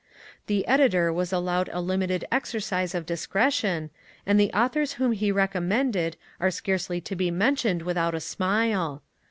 [0.47, 3.91] The Editor was allowed a limited exercise of discretion,
[4.25, 9.03] and the Authors whom he recommended are scarcely to be mentioned without a smile.